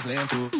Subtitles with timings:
[0.00, 0.59] mais lento.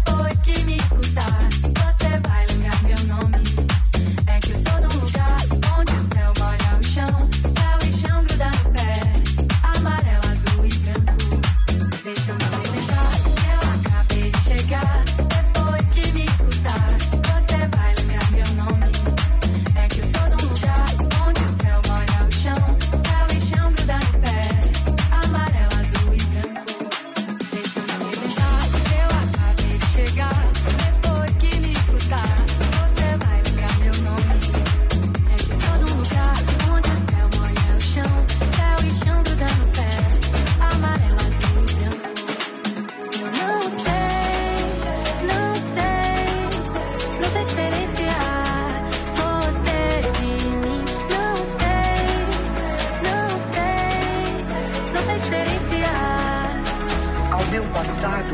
[57.51, 58.31] meu passado,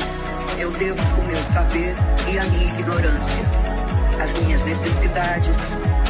[0.59, 1.95] eu devo o meu saber
[2.31, 3.43] e a minha ignorância,
[4.21, 5.57] as minhas necessidades,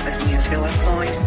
[0.06, 1.18] as minhas relações,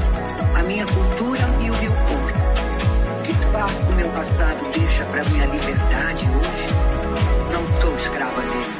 [0.55, 3.23] a minha cultura e o meu corpo.
[3.25, 7.51] Que espaço meu passado deixa para minha liberdade hoje?
[7.51, 8.80] Não sou escrava dele.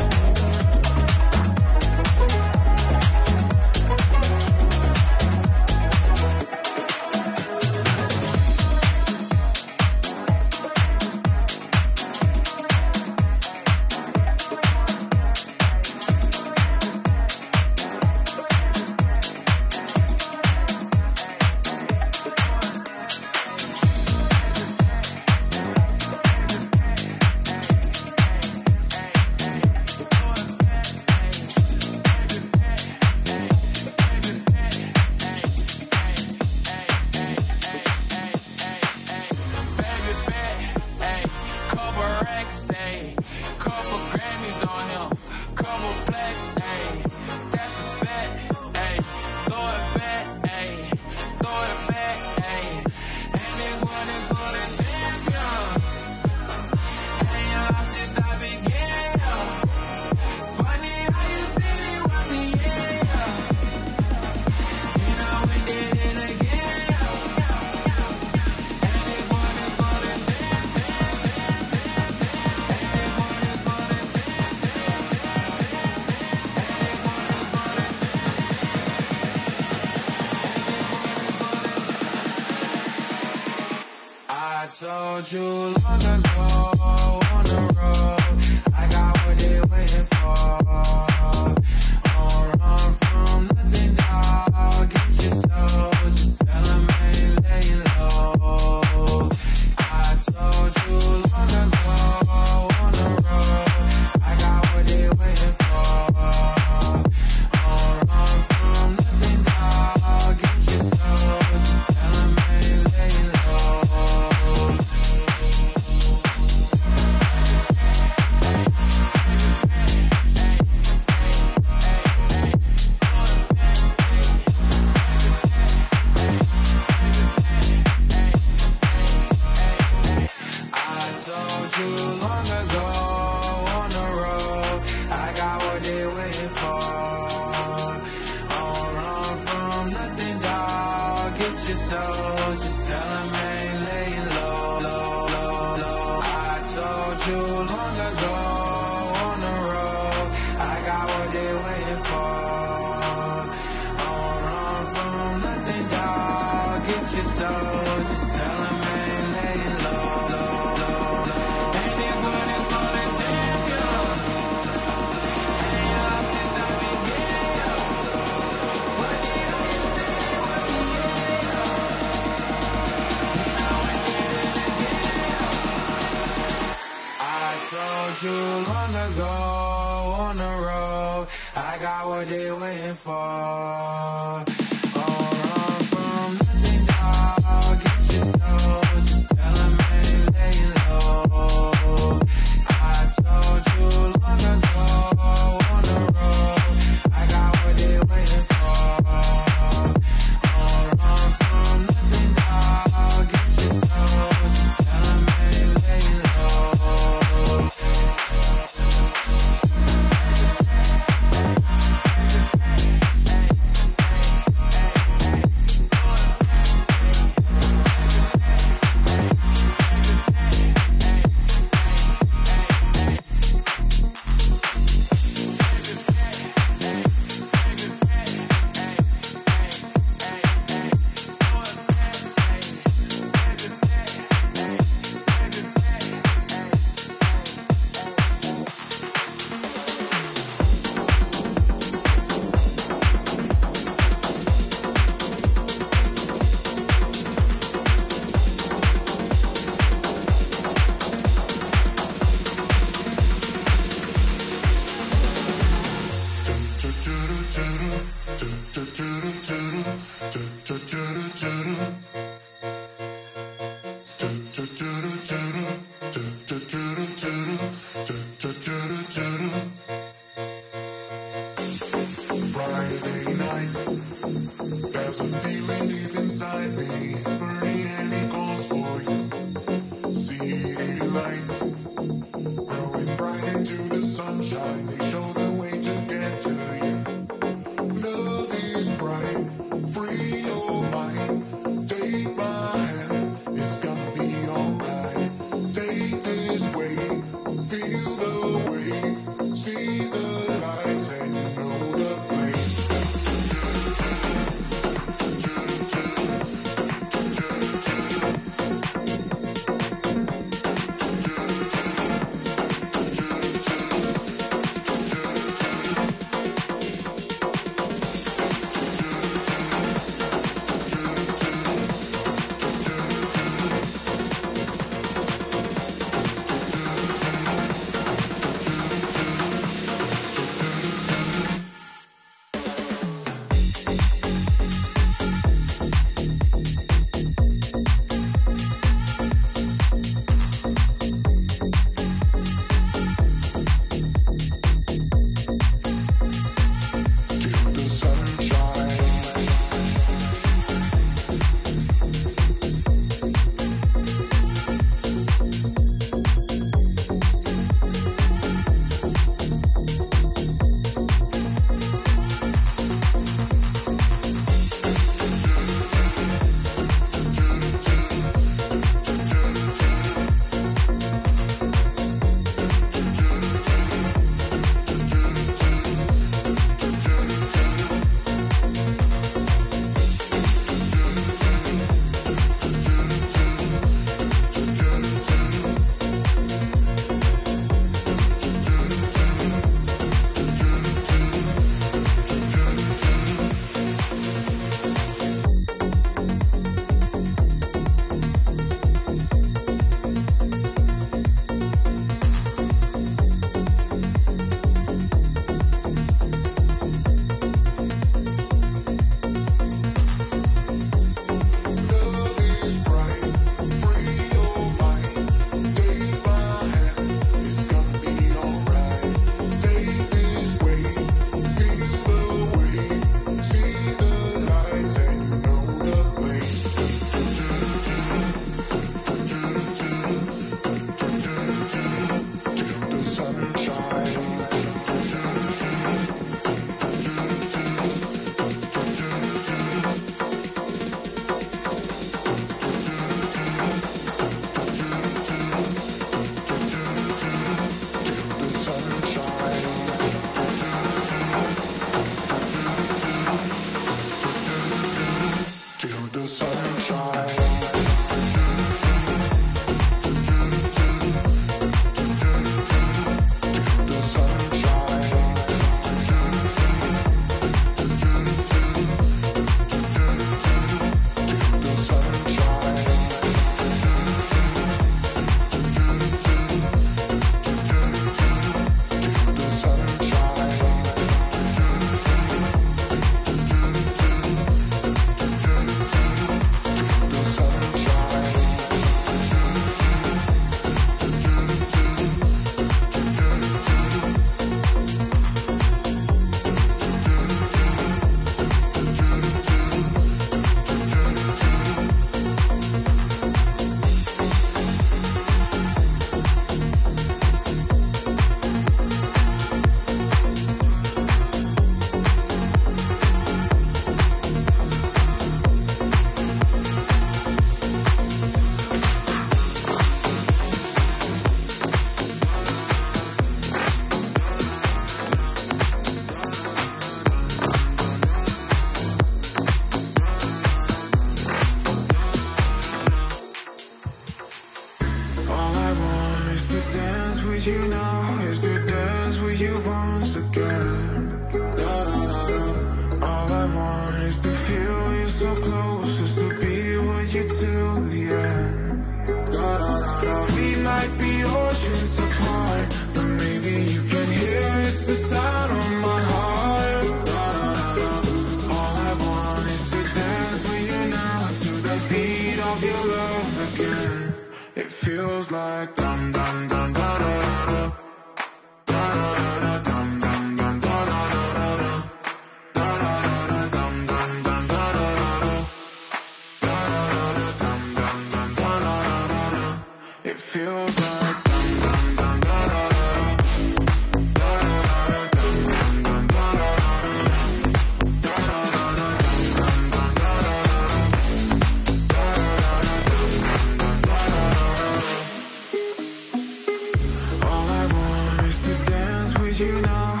[599.41, 600.00] you now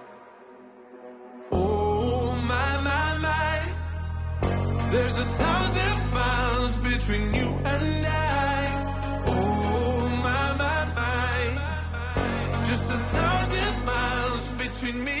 [4.91, 9.23] There's a thousand miles between you and I.
[9.25, 12.65] Oh, my, my, my.
[12.65, 15.20] Just a thousand miles between me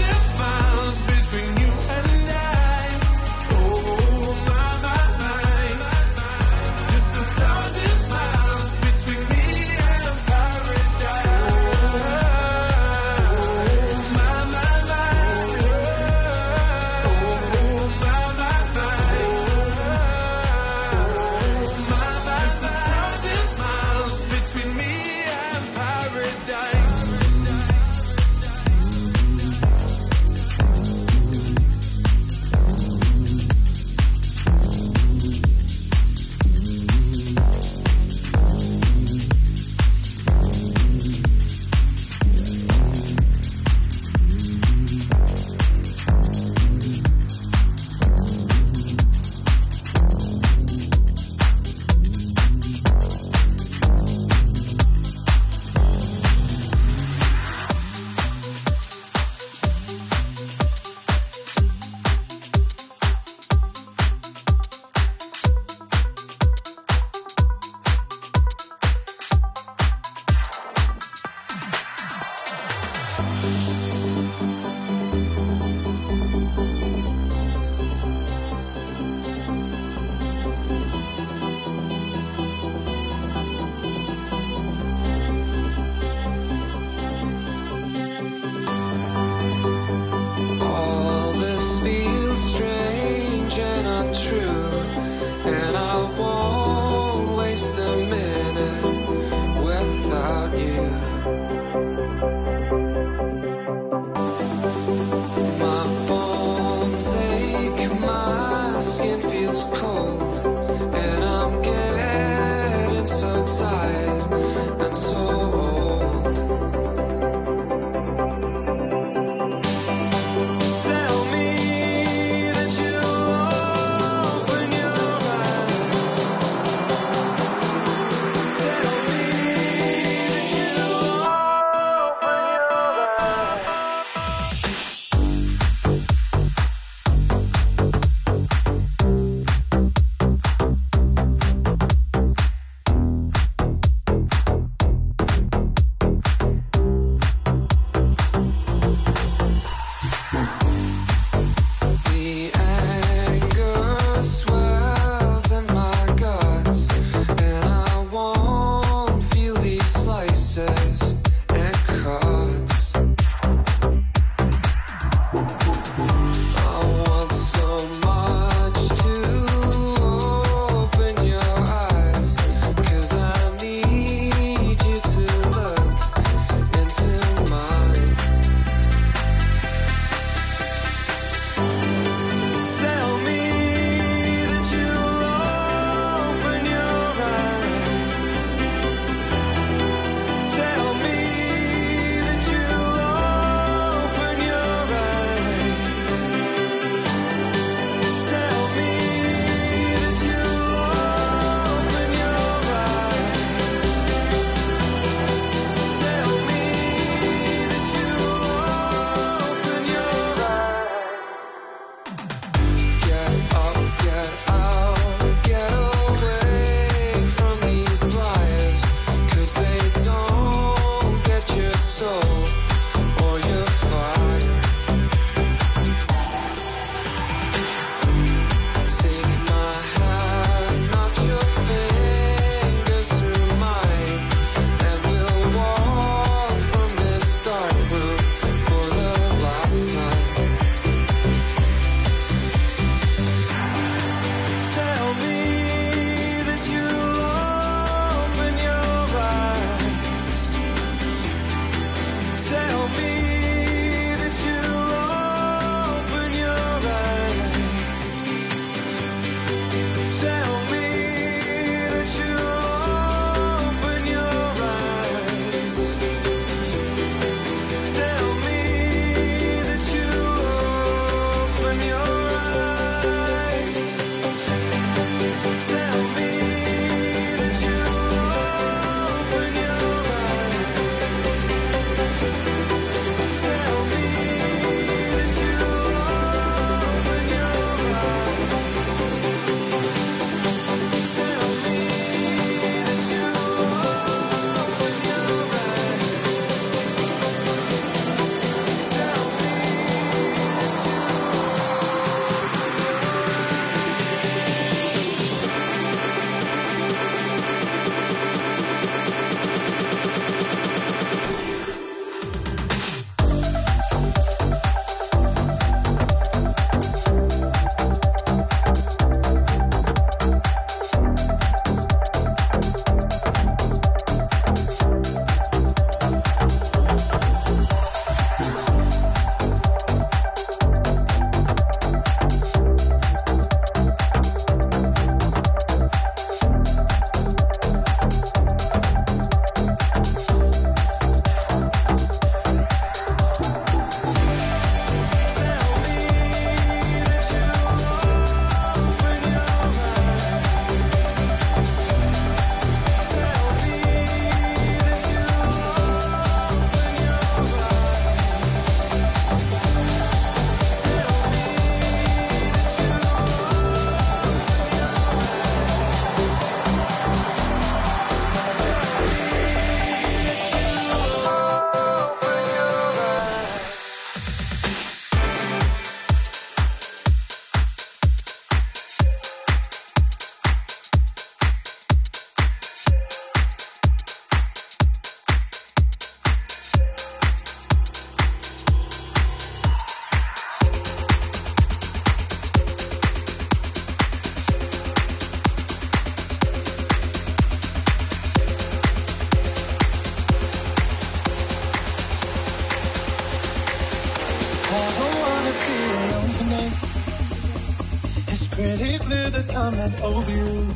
[409.31, 410.67] the I'm over you.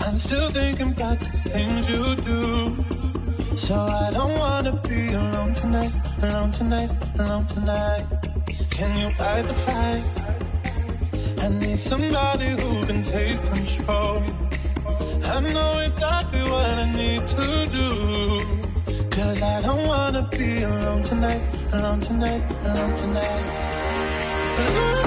[0.00, 3.56] I'm still thinking about the things you do.
[3.56, 8.04] So I don't wanna be alone tonight, alone tonight, alone tonight.
[8.70, 10.04] Can you fight the fight?
[11.44, 14.22] I need somebody who can take control.
[15.34, 17.46] I know exactly what I need to
[17.78, 17.88] do.
[19.10, 25.01] Cause I don't wanna be alone tonight, alone tonight, alone tonight.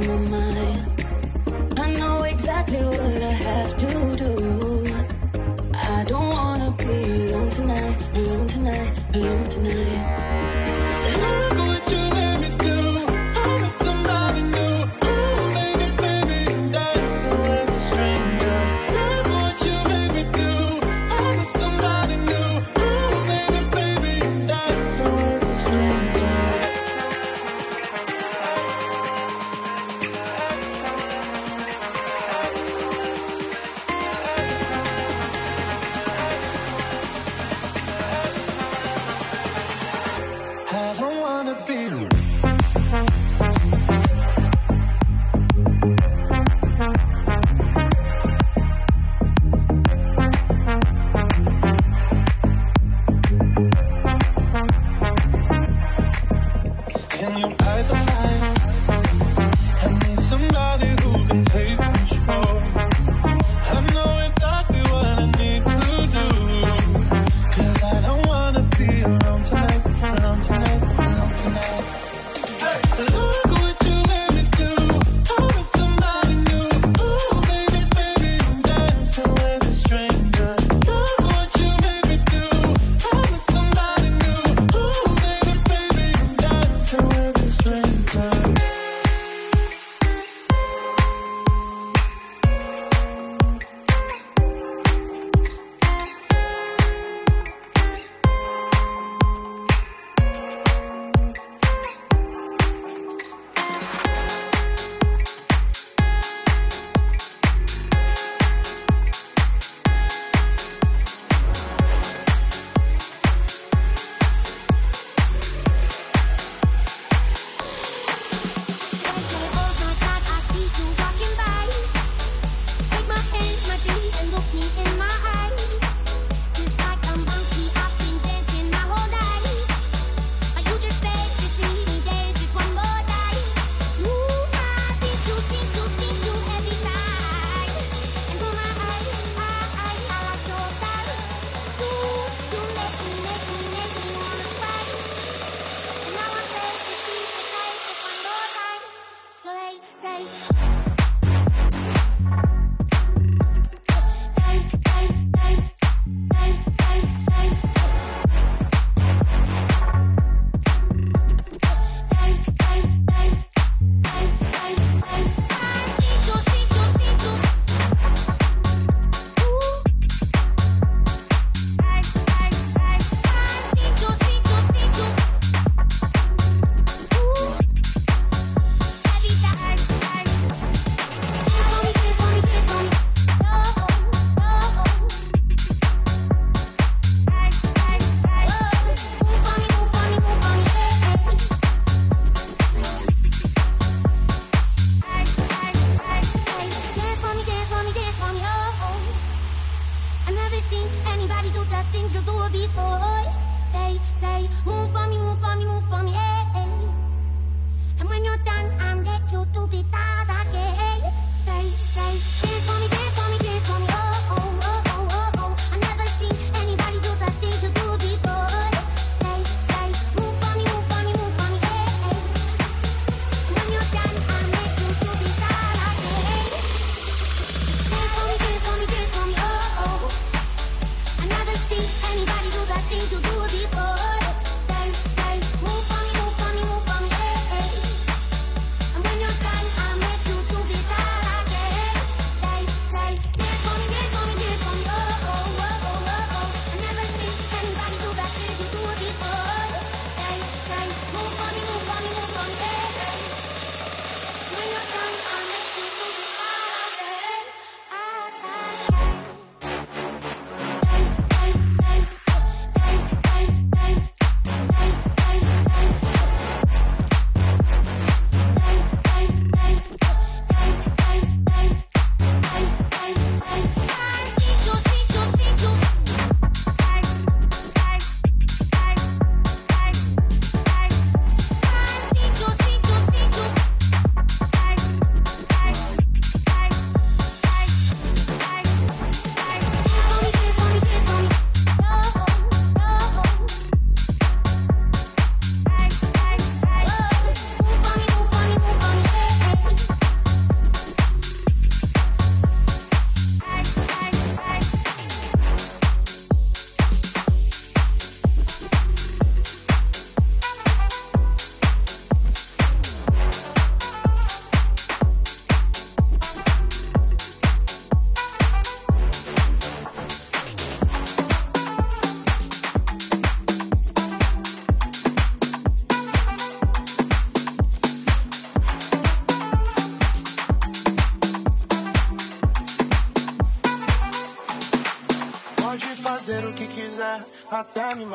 [0.00, 0.29] Thank you.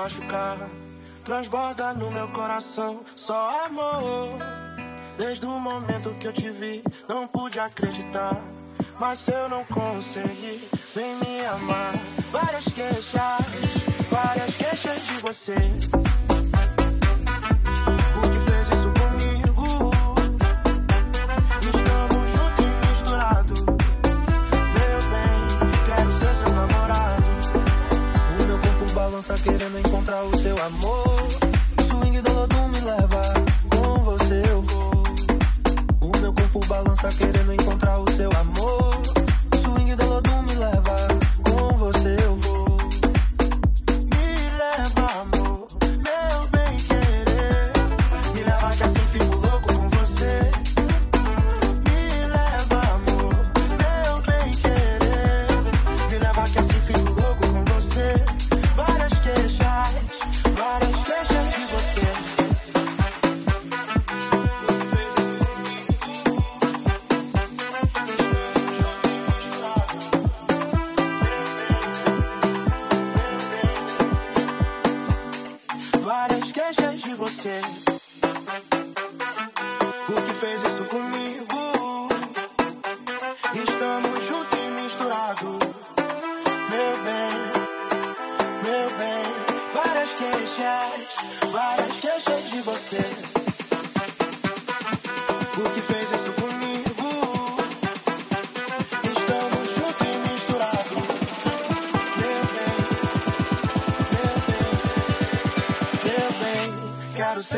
[0.05, 0.57] machucar.
[1.23, 4.37] Transborda no meu coração só amor.
[5.17, 8.39] Desde o momento que eu te vi, não pude acreditar.
[8.99, 11.93] Mas eu não consegui, vem me amar.
[12.31, 13.13] Várias queixas,
[14.11, 15.94] várias queixas de você.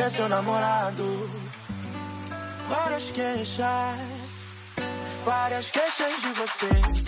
[0.08, 1.30] É seu namorado.
[2.66, 3.98] Várias queixas,
[5.22, 7.07] várias queixas de você.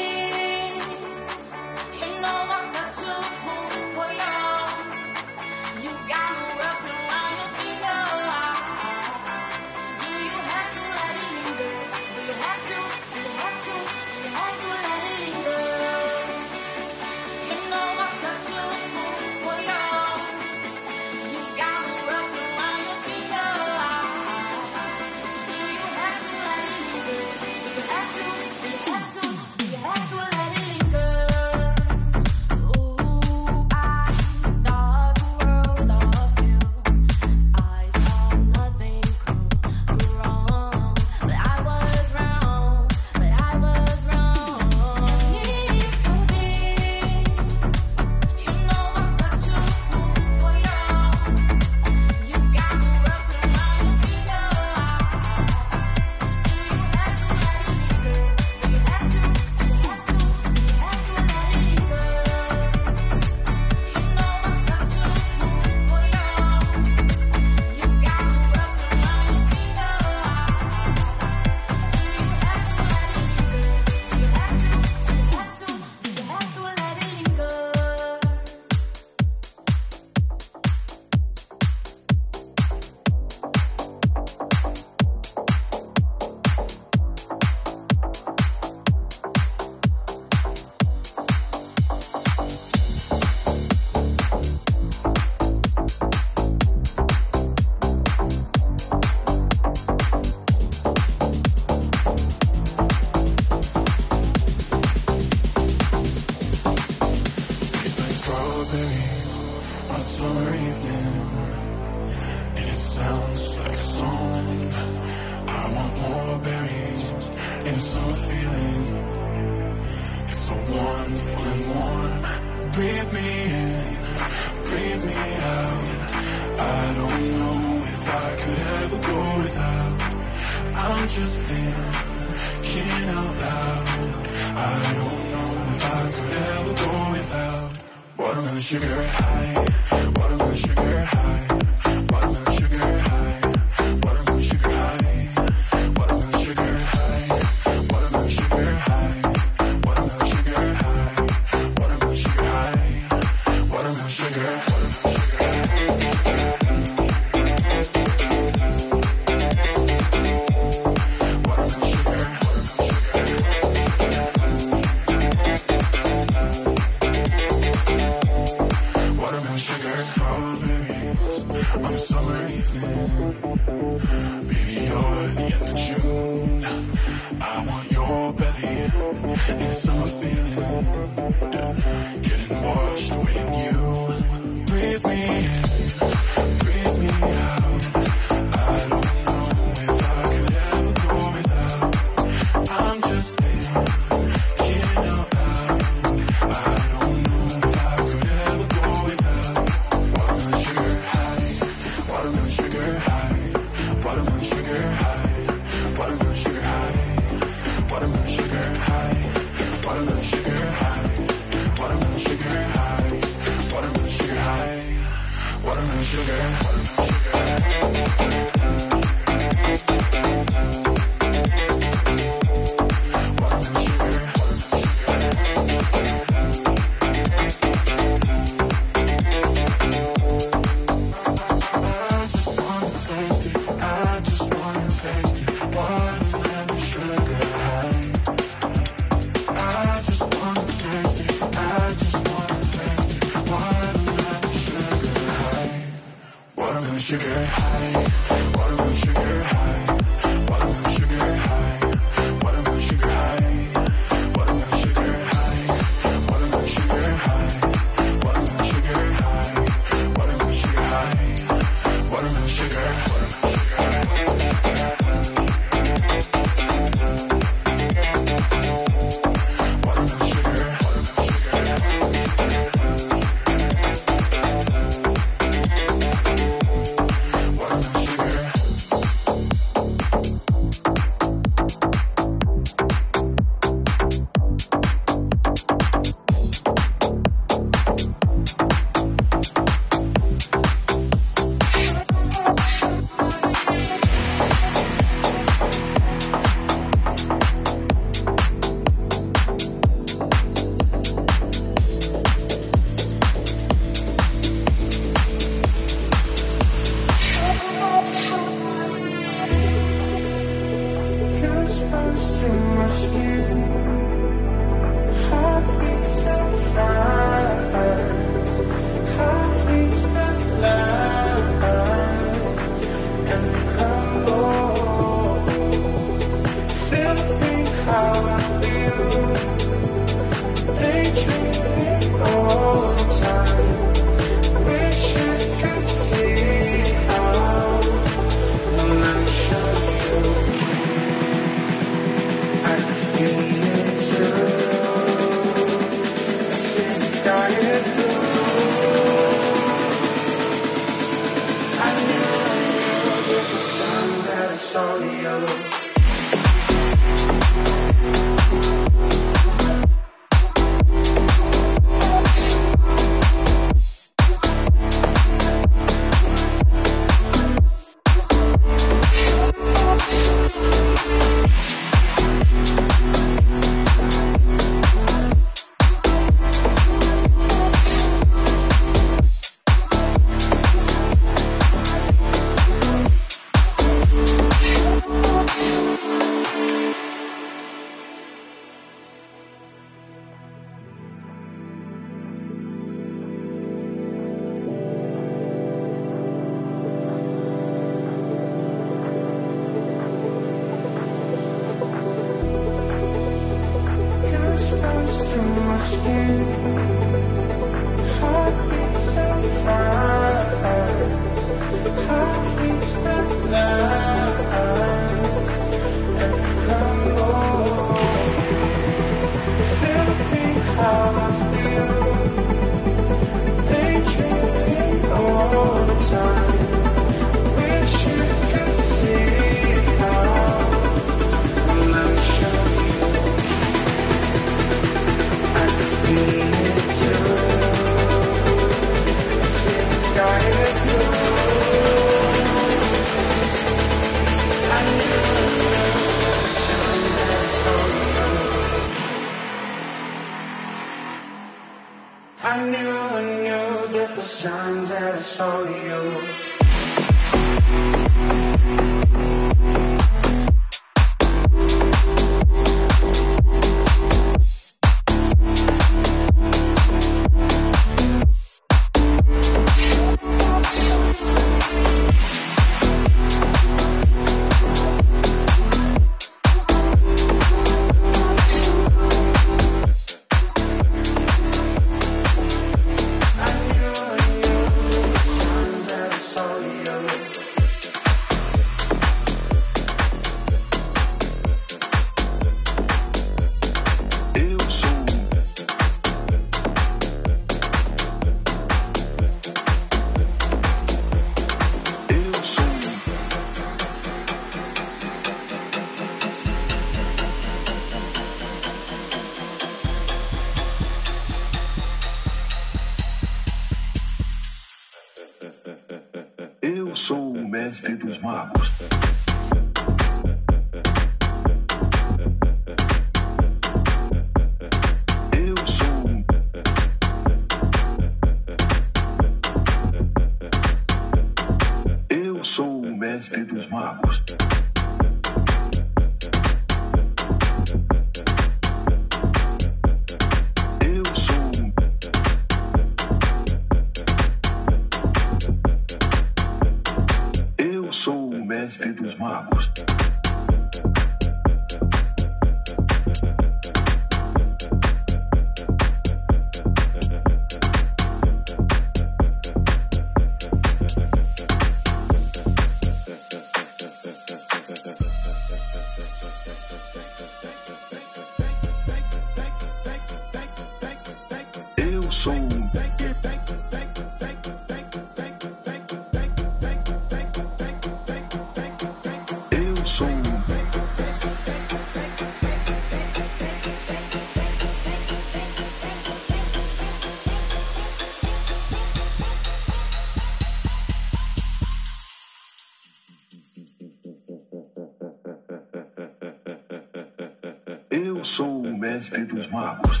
[599.12, 600.00] Mestre dos magos.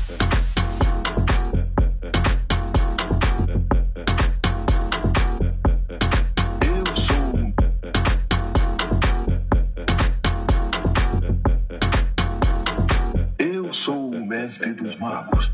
[6.66, 7.54] Eu sou.
[13.38, 15.52] Eu sou o mestre dos magos.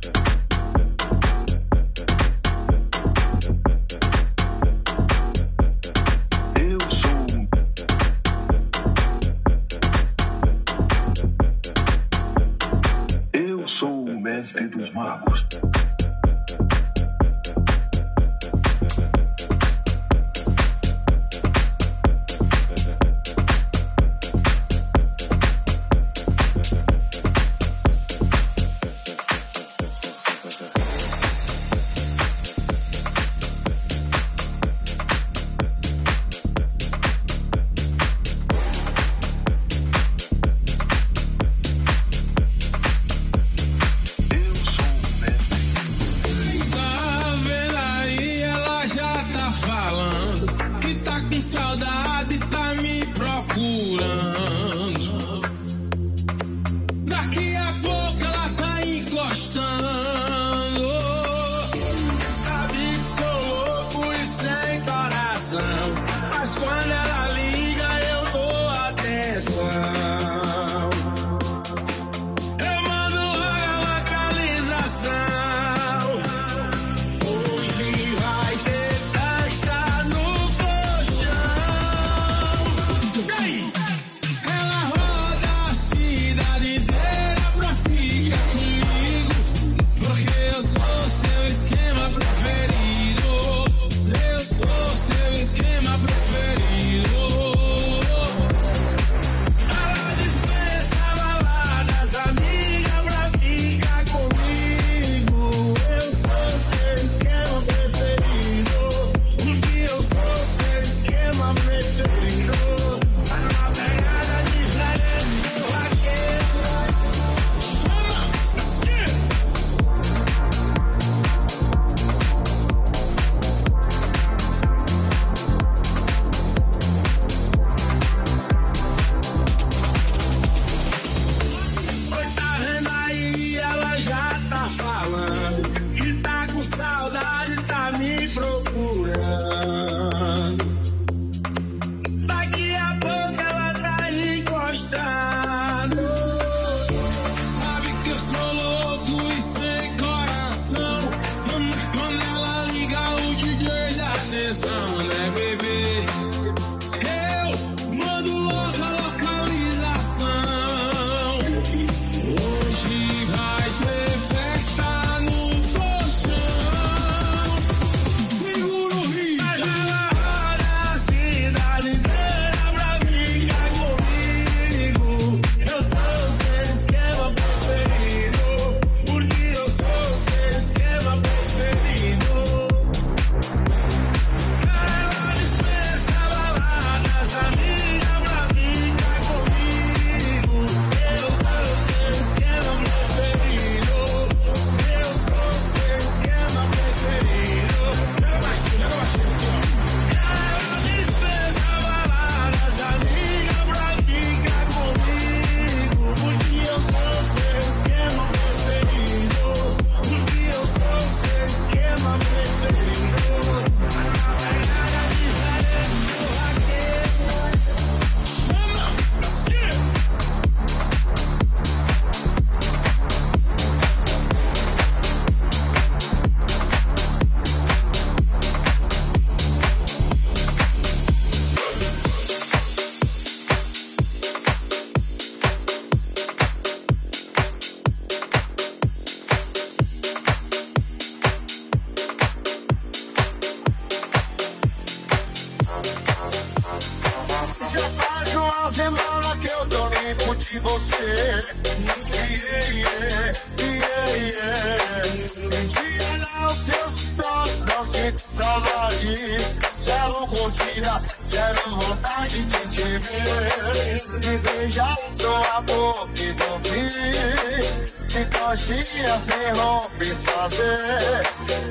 [262.19, 264.03] vontade de te ver.
[264.25, 267.63] Me beijar em sua boca e dormir.
[268.09, 271.23] De coxinha sem rompe fazer.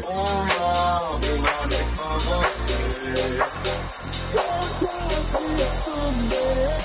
[0.07, 2.73] Uma homenagem com você.
[4.33, 6.77] Eu quero te esconder.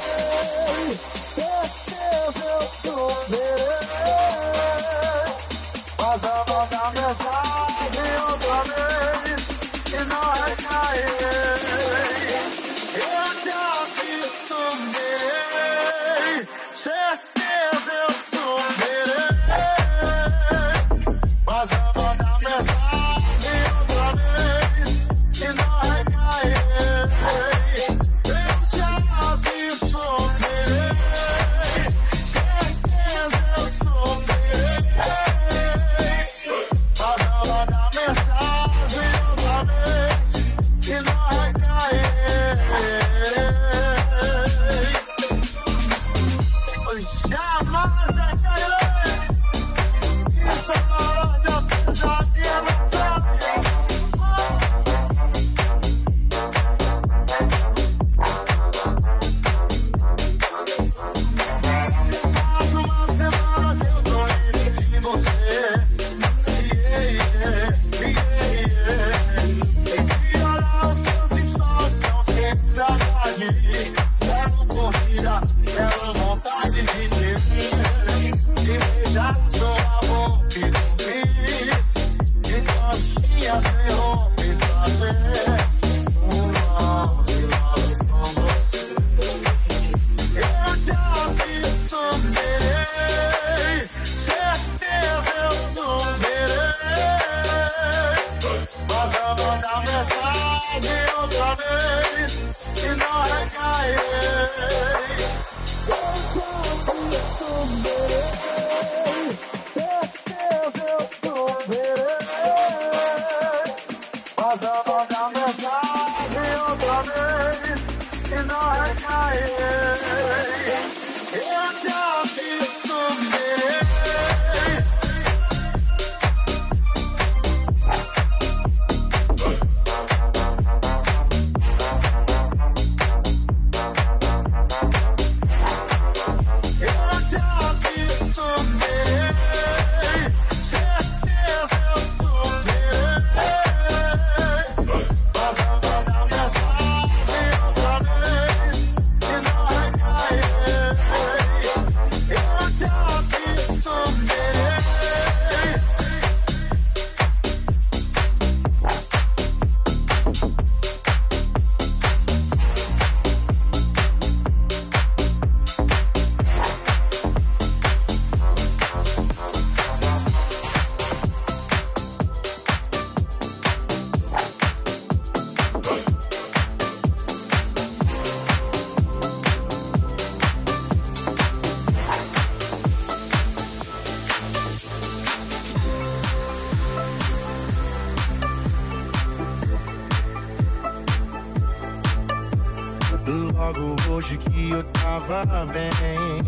[195.47, 196.45] bem,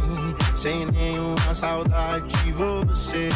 [0.56, 3.28] sem nenhuma saudade de você.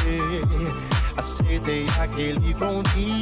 [1.16, 3.17] Aceitei aquele convite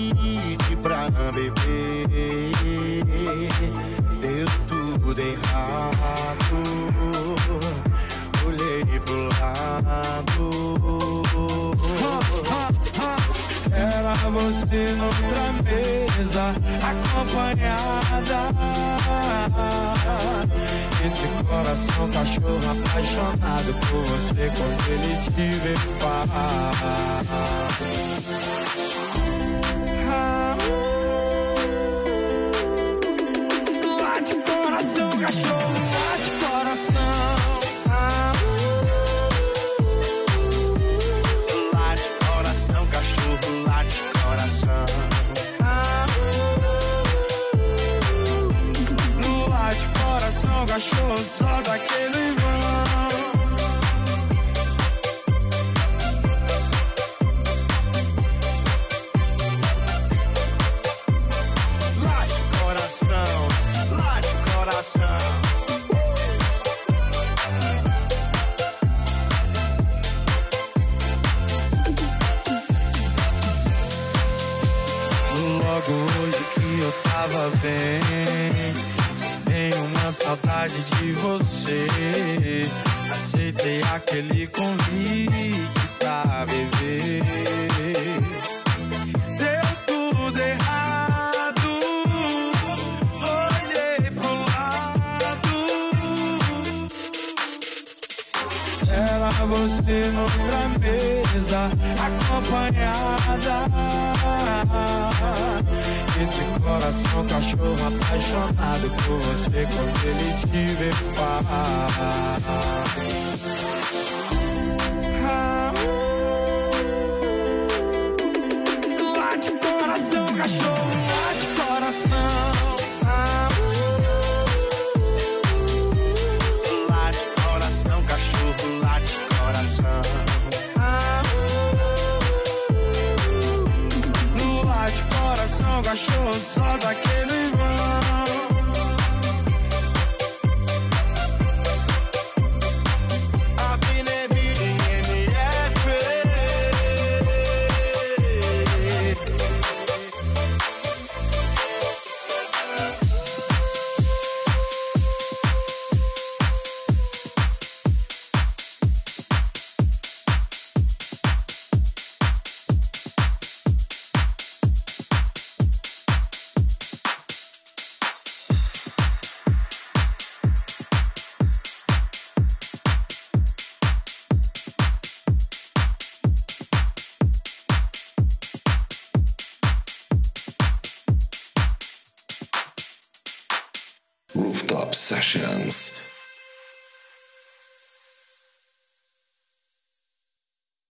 [23.84, 25.76] você quando ele te ver.